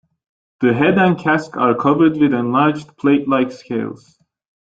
The 0.61 0.73
head 0.73 0.97
and 0.97 1.15
casque 1.15 1.55
are 1.57 1.75
covered 1.75 2.17
with 2.17 2.33
enlarged, 2.33 2.97
plate-like 2.97 3.51
scales. 3.51 4.17